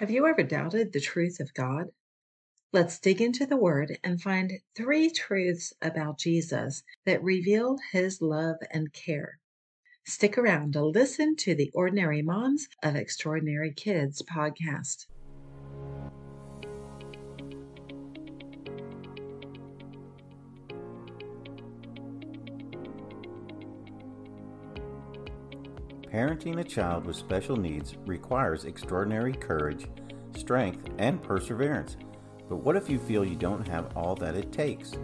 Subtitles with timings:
[0.00, 1.88] Have you ever doubted the truth of God?
[2.72, 8.56] Let's dig into the Word and find three truths about Jesus that reveal His love
[8.70, 9.40] and care.
[10.06, 15.04] Stick around to listen to the Ordinary Moms of Extraordinary Kids podcast.
[26.12, 29.86] Parenting a child with special needs requires extraordinary courage,
[30.36, 31.96] strength, and perseverance.
[32.48, 34.94] But what if you feel you don't have all that it takes?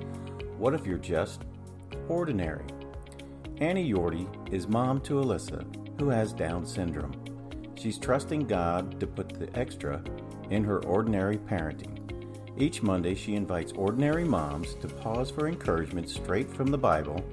[0.58, 1.42] What if you're just
[2.08, 2.64] ordinary?
[3.58, 5.64] Annie Yorty is mom to Alyssa,
[6.00, 7.14] who has Down syndrome.
[7.76, 10.02] She's trusting God to put the extra
[10.50, 11.92] in her ordinary parenting.
[12.58, 17.24] Each Monday, she invites ordinary moms to pause for encouragement straight from the Bible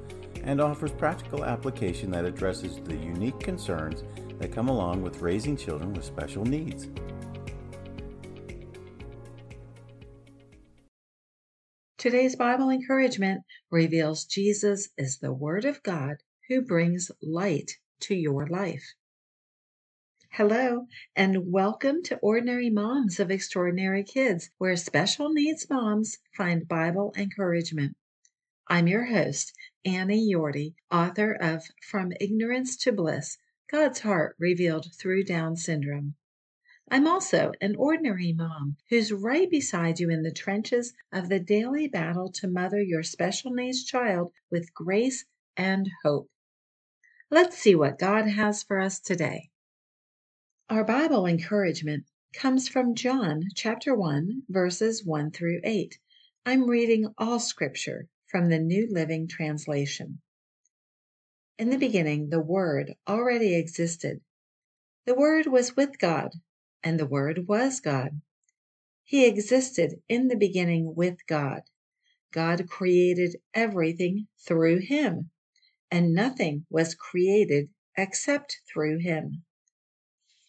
[0.44, 4.04] and offers practical application that addresses the unique concerns
[4.40, 6.90] that come along with raising children with special needs.
[11.98, 16.18] Today's Bible encouragement reveals Jesus is the Word of God
[16.50, 18.84] who brings light to your life.
[20.32, 27.14] Hello, and welcome to Ordinary Moms of Extraordinary Kids, where special needs moms find Bible
[27.16, 27.96] encouragement.
[28.68, 33.38] I'm your host, Annie Yorty, author of From Ignorance to Bliss
[33.70, 36.16] God's Heart Revealed Through Down Syndrome.
[36.90, 41.90] I'm also an ordinary mom who's right beside you in the trenches of the daily
[41.90, 45.26] battle to mother your special needs child with grace
[45.58, 46.30] and hope.
[47.30, 49.50] Let's see what God has for us today.
[50.70, 56.00] Our Bible encouragement comes from John chapter 1 verses 1 through 8.
[56.46, 60.20] I'm reading all scripture from the New Living Translation.
[61.60, 64.22] In the beginning, the Word already existed.
[65.06, 66.32] The Word was with God,
[66.84, 68.22] and the Word was God.
[69.04, 71.62] He existed in the beginning with God.
[72.32, 75.30] God created everything through him,
[75.92, 79.44] and nothing was created except through him.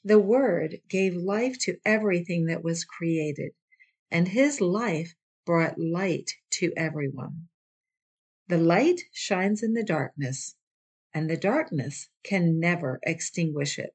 [0.03, 3.53] The Word gave life to everything that was created,
[4.10, 5.14] and his life
[5.44, 7.48] brought light to everyone.
[8.47, 10.56] The light shines in the darkness,
[11.15, 13.94] and the darkness can never extinguish it.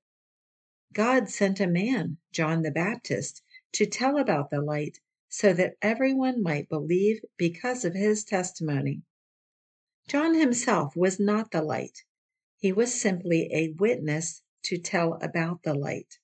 [0.92, 3.44] God sent a man, John the Baptist,
[3.74, 9.04] to tell about the light so that everyone might believe because of his testimony.
[10.08, 12.04] John himself was not the light,
[12.58, 16.18] he was simply a witness to tell about the light.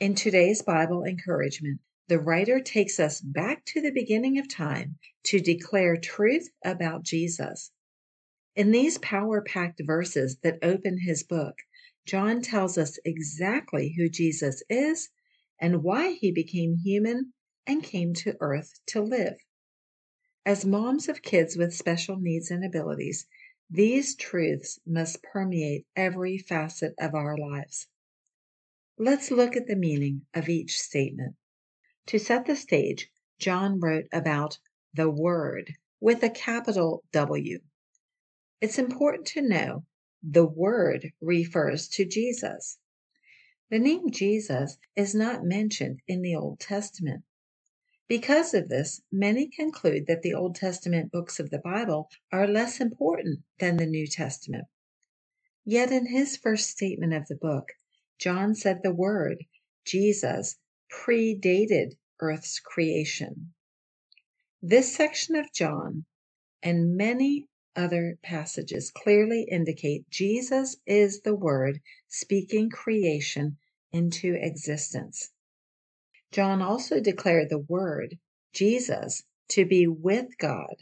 [0.00, 5.40] In today's Bible encouragement, the writer takes us back to the beginning of time to
[5.40, 7.70] declare truth about Jesus.
[8.54, 11.56] In these power packed verses that open his book,
[12.06, 15.08] John tells us exactly who Jesus is
[15.58, 17.32] and why he became human
[17.66, 19.38] and came to earth to live.
[20.44, 23.26] As moms of kids with special needs and abilities,
[23.70, 27.88] these truths must permeate every facet of our lives.
[28.98, 31.36] Let's look at the meaning of each statement.
[32.08, 34.58] To set the stage, John wrote about
[34.92, 37.60] the Word with a capital W.
[38.60, 39.86] It's important to know
[40.22, 42.78] the Word refers to Jesus.
[43.70, 47.24] The name Jesus is not mentioned in the Old Testament.
[48.06, 52.80] Because of this, many conclude that the Old Testament books of the Bible are less
[52.80, 54.66] important than the New Testament.
[55.64, 57.72] Yet in his first statement of the book,
[58.18, 59.46] John said the word,
[59.86, 60.58] Jesus,
[61.02, 63.52] predated Earth's creation.
[64.62, 66.04] This section of John
[66.62, 73.58] and many other passages clearly indicate Jesus is the Word speaking creation
[73.92, 75.30] into existence.
[76.30, 78.18] John also declared the Word,
[78.52, 80.76] Jesus, to be with God.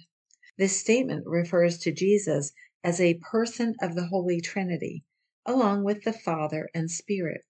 [0.56, 2.52] This statement refers to Jesus
[2.84, 5.04] as a person of the Holy Trinity,
[5.46, 7.44] along with the Father and Spirit.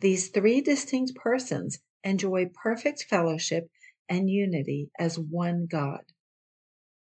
[0.00, 3.70] These three distinct persons enjoy perfect fellowship
[4.08, 6.04] and unity as one God.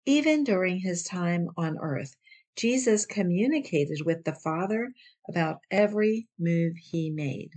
[0.06, 2.16] Even during his time on earth,
[2.56, 4.94] Jesus communicated with the Father
[5.28, 7.52] about every move he made.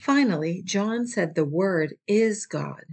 [0.00, 2.84] Finally, John said the Word is God.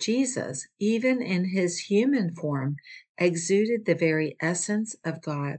[0.00, 2.76] Jesus, even in his human form,
[3.18, 5.58] exuded the very essence of God.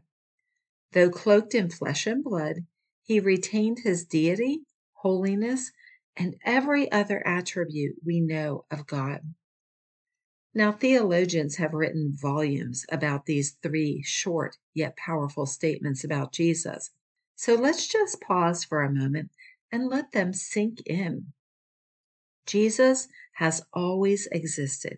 [0.91, 2.65] Though cloaked in flesh and blood,
[3.03, 4.63] he retained his deity,
[5.03, 5.71] holiness,
[6.15, 9.19] and every other attribute we know of God.
[10.55, 16.91] Now, theologians have written volumes about these three short yet powerful statements about Jesus.
[17.35, 19.31] So let's just pause for a moment
[19.71, 21.33] and let them sink in.
[22.45, 24.97] Jesus has always existed.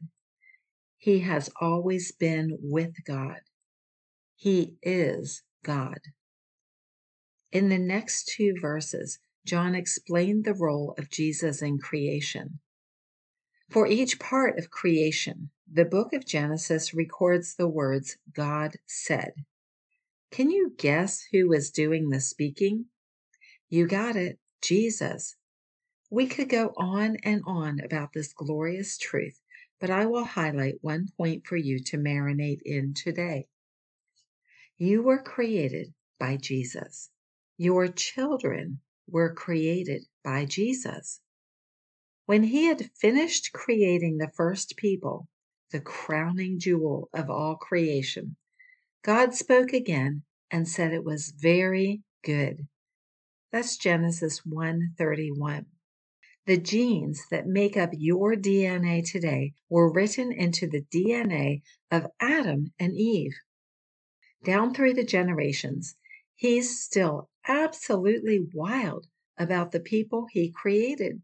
[0.97, 3.39] He has always been with God.
[4.35, 5.99] He is God.
[7.51, 12.59] In the next two verses, John explained the role of Jesus in creation.
[13.69, 19.33] For each part of creation, the book of Genesis records the words God said.
[20.31, 22.85] Can you guess who was doing the speaking?
[23.69, 25.35] You got it, Jesus.
[26.09, 29.41] We could go on and on about this glorious truth,
[29.79, 33.47] but I will highlight one point for you to marinate in today.
[34.77, 37.11] You were created by Jesus.
[37.57, 41.21] Your children were created by Jesus.
[42.25, 45.27] When he had finished creating the first people,
[45.71, 48.37] the crowning jewel of all creation,
[49.03, 52.67] God spoke again and said it was very good.
[53.51, 55.67] That's Genesis 1:31.
[56.47, 61.61] The genes that make up your DNA today were written into the DNA
[61.91, 63.35] of Adam and Eve.
[64.43, 65.95] Down through the generations,
[66.35, 69.07] he's still absolutely wild
[69.37, 71.21] about the people he created.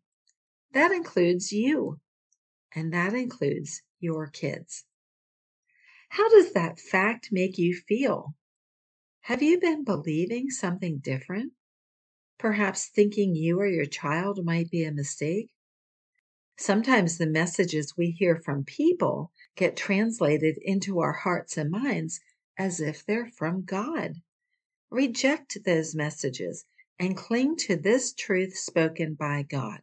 [0.74, 2.00] That includes you,
[2.74, 4.86] and that includes your kids.
[6.10, 8.36] How does that fact make you feel?
[9.22, 11.54] Have you been believing something different?
[12.38, 15.52] Perhaps thinking you or your child might be a mistake?
[16.58, 22.20] Sometimes the messages we hear from people get translated into our hearts and minds
[22.58, 24.16] as if they're from God.
[24.92, 26.66] Reject those messages
[27.00, 29.82] and cling to this truth spoken by God.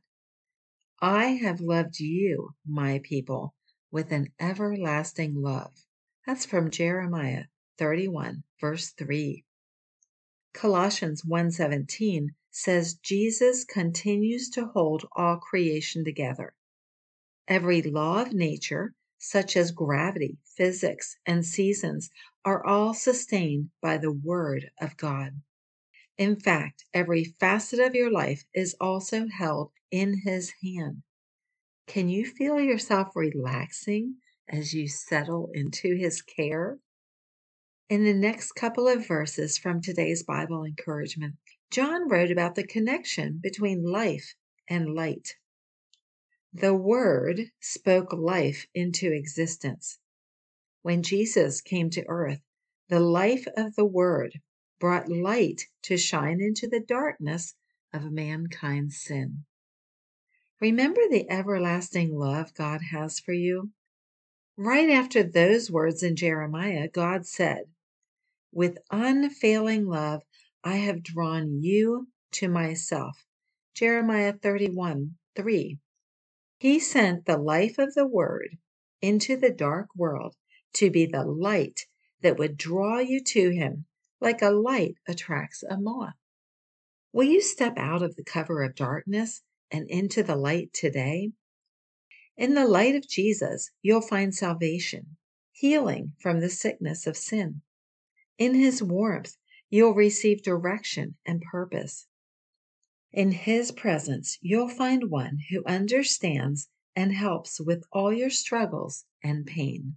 [1.00, 3.54] I have loved you, my people,
[3.90, 5.72] with an everlasting love.
[6.26, 7.44] That's from Jeremiah
[7.78, 9.46] 31, verse 3.
[10.52, 16.52] Colossians 1:17 says Jesus continues to hold all creation together.
[17.46, 22.10] Every law of nature, such as gravity, physics, and seasons,
[22.48, 25.42] are all sustained by the Word of God.
[26.16, 31.02] In fact, every facet of your life is also held in His hand.
[31.86, 34.14] Can you feel yourself relaxing
[34.48, 36.78] as you settle into His care?
[37.90, 41.34] In the next couple of verses from today's Bible encouragement,
[41.70, 44.36] John wrote about the connection between life
[44.66, 45.34] and light.
[46.54, 49.98] The Word spoke life into existence.
[50.82, 52.40] When Jesus came to earth,
[52.88, 54.40] the life of the Word
[54.80, 57.54] brought light to shine into the darkness
[57.92, 59.44] of mankind's sin.
[60.60, 63.72] Remember the everlasting love God has for you?
[64.56, 67.64] Right after those words in Jeremiah, God said,
[68.52, 70.22] With unfailing love
[70.64, 73.26] I have drawn you to myself.
[73.74, 75.78] Jeremiah 31 3.
[76.58, 78.58] He sent the life of the Word
[79.02, 80.34] into the dark world
[80.74, 81.86] to be the light
[82.20, 83.86] that would draw you to Him
[84.20, 86.14] like a light attracts a moth.
[87.12, 91.32] Will you step out of the cover of darkness and into the light today?
[92.36, 95.16] In the light of Jesus, you'll find salvation,
[95.52, 97.62] healing from the sickness of sin.
[98.38, 99.36] In His warmth,
[99.70, 102.06] you'll receive direction and purpose.
[103.12, 109.46] In His presence, you'll find one who understands and helps with all your struggles and
[109.46, 109.96] pain.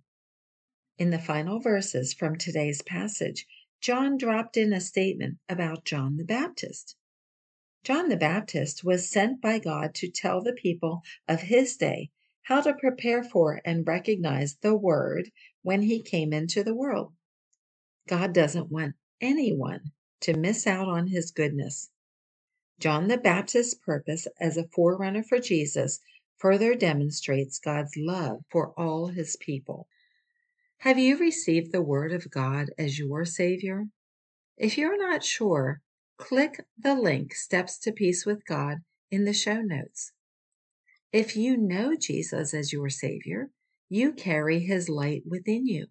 [1.01, 3.48] In the final verses from today's passage,
[3.79, 6.96] John dropped in a statement about John the Baptist.
[7.84, 12.12] John the Baptist was sent by God to tell the people of his day
[12.43, 15.31] how to prepare for and recognize the Word
[15.63, 17.13] when he came into the world.
[18.08, 21.89] God doesn't want anyone to miss out on his goodness.
[22.79, 26.00] John the Baptist's purpose as a forerunner for Jesus
[26.38, 29.88] further demonstrates God's love for all his people.
[30.82, 33.86] Have you received the Word of God as your Savior?
[34.58, 35.80] If you're not sure,
[36.18, 38.80] click the link Steps to Peace with God
[39.12, 40.12] in the show notes.
[41.14, 43.52] If you know Jesus as your Savior,
[43.90, 45.86] you carry His light within you.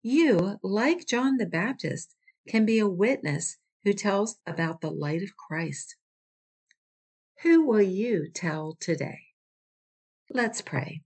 [0.00, 2.14] You, like John the Baptist,
[2.46, 5.96] can be a witness who tells about the light of Christ.
[7.42, 9.22] Who will you tell today?
[10.30, 11.02] Let's pray.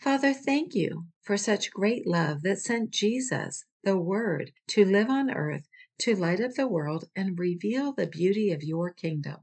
[0.00, 5.28] Father, thank you for such great love that sent Jesus, the Word, to live on
[5.28, 9.38] earth, to light up the world, and reveal the beauty of your kingdom.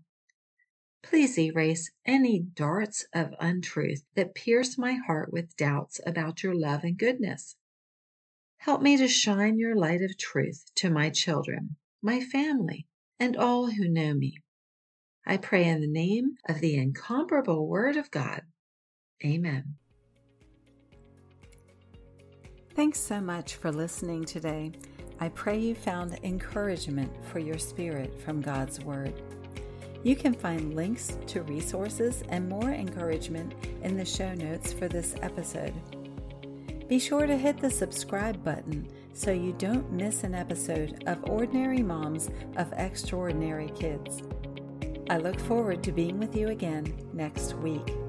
[1.03, 6.83] Please erase any darts of untruth that pierce my heart with doubts about your love
[6.83, 7.57] and goodness.
[8.59, 12.87] Help me to shine your light of truth to my children, my family,
[13.19, 14.37] and all who know me.
[15.25, 18.43] I pray in the name of the incomparable Word of God.
[19.23, 19.75] Amen.
[22.75, 24.73] Thanks so much for listening today.
[25.21, 29.13] I pray you found encouragement for your spirit from God's Word.
[30.03, 35.15] You can find links to resources and more encouragement in the show notes for this
[35.21, 35.73] episode.
[36.89, 41.81] Be sure to hit the subscribe button so you don't miss an episode of Ordinary
[41.81, 44.21] Moms of Extraordinary Kids.
[45.09, 48.04] I look forward to being with you again next week.